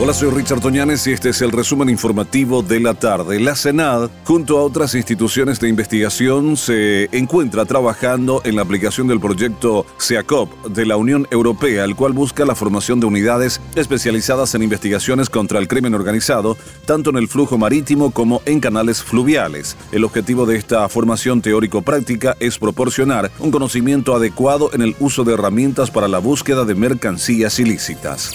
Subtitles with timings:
[0.00, 3.40] Hola, soy Richard Toñanes y este es el resumen informativo de la tarde.
[3.40, 9.18] La Senad, junto a otras instituciones de investigación, se encuentra trabajando en la aplicación del
[9.18, 14.62] proyecto SEACOP de la Unión Europea, el cual busca la formación de unidades especializadas en
[14.62, 19.76] investigaciones contra el crimen organizado, tanto en el flujo marítimo como en canales fluviales.
[19.90, 25.34] El objetivo de esta formación teórico-práctica es proporcionar un conocimiento adecuado en el uso de
[25.34, 28.32] herramientas para la búsqueda de mercancías ilícitas.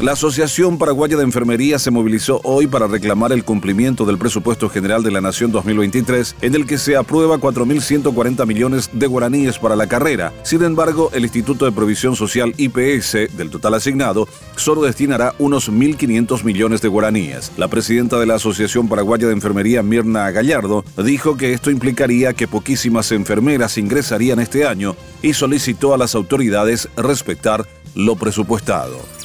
[0.00, 5.02] La Asociación Paraguaya de Enfermería se movilizó hoy para reclamar el cumplimiento del presupuesto general
[5.02, 9.88] de la Nación 2023, en el que se aprueba 4.140 millones de guaraníes para la
[9.88, 10.32] carrera.
[10.42, 16.44] Sin embargo, el Instituto de Provisión Social IPS, del total asignado, solo destinará unos 1.500
[16.44, 17.52] millones de guaraníes.
[17.58, 22.48] La presidenta de la Asociación Paraguaya de Enfermería, Mirna Gallardo, dijo que esto implicaría que
[22.48, 29.19] poquísimas enfermeras ingresarían este año y solicitó a las autoridades respetar lo presupuestado.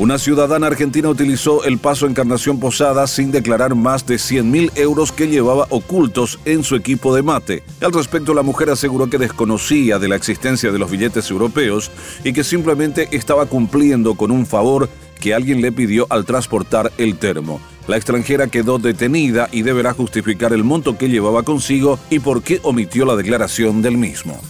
[0.00, 5.12] Una ciudadana argentina utilizó el paso Encarnación Posada sin declarar más de 100 mil euros
[5.12, 7.62] que llevaba ocultos en su equipo de mate.
[7.82, 11.90] Al respecto, la mujer aseguró que desconocía de la existencia de los billetes europeos
[12.24, 14.88] y que simplemente estaba cumpliendo con un favor
[15.20, 17.60] que alguien le pidió al transportar el termo.
[17.86, 22.58] La extranjera quedó detenida y deberá justificar el monto que llevaba consigo y por qué
[22.62, 24.40] omitió la declaración del mismo.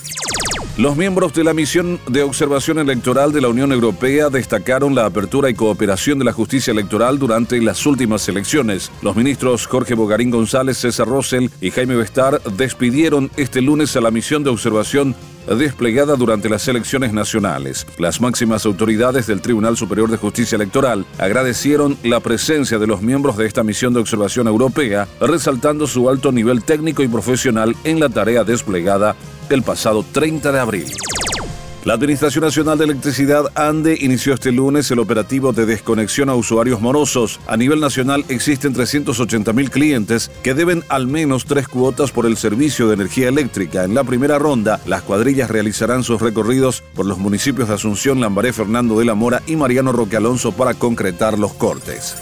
[0.81, 5.51] Los miembros de la misión de observación electoral de la Unión Europea destacaron la apertura
[5.51, 8.91] y cooperación de la justicia electoral durante las últimas elecciones.
[9.03, 14.11] Los ministros Jorge Bogarín González, César Rosell y Jaime Bestar despidieron este lunes a la
[14.11, 15.15] misión de observación
[15.47, 17.87] desplegada durante las elecciones nacionales.
[17.99, 23.37] Las máximas autoridades del Tribunal Superior de Justicia Electoral agradecieron la presencia de los miembros
[23.37, 28.09] de esta misión de observación europea, resaltando su alto nivel técnico y profesional en la
[28.09, 29.15] tarea desplegada
[29.51, 30.87] el pasado 30 de abril.
[31.85, 36.83] La Administración Nacional de Electricidad ANDE inició este lunes el operativo de desconexión a usuarios
[36.83, 37.41] morosos.
[37.47, 42.87] A nivel nacional existen 380.000 clientes que deben al menos tres cuotas por el servicio
[42.87, 43.85] de energía eléctrica.
[43.85, 48.53] En la primera ronda, las cuadrillas realizarán sus recorridos por los municipios de Asunción, Lambaré,
[48.53, 52.15] Fernando de la Mora y Mariano Roque Alonso para concretar los cortes.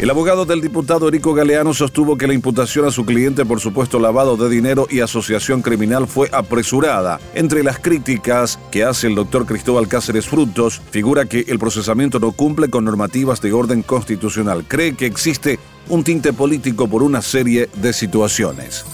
[0.00, 3.98] El abogado del diputado Erico Galeano sostuvo que la imputación a su cliente por supuesto
[4.00, 7.20] lavado de dinero y asociación criminal fue apresurada.
[7.34, 12.32] Entre las críticas que hace el doctor Cristóbal Cáceres Frutos, figura que el procesamiento no
[12.32, 14.64] cumple con normativas de orden constitucional.
[14.66, 15.58] Cree que existe
[15.90, 18.86] un tinte político por una serie de situaciones.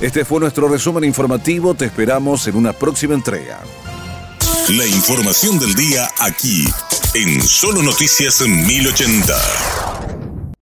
[0.00, 1.74] Este fue nuestro resumen informativo.
[1.74, 3.58] Te esperamos en una próxima entrega.
[4.68, 6.68] La información del día aquí,
[7.14, 9.89] en Solo Noticias 1080.